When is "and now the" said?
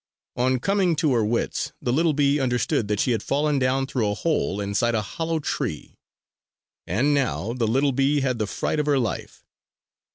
6.87-7.67